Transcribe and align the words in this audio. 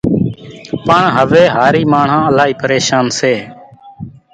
پڻ 0.85 1.01
هويَ 1.15 1.43
هارِي 1.55 1.83
ماڻۿان 1.91 2.23
الائِي 2.29 2.53
پريشانَ 2.61 3.05
سي۔ 3.19 3.33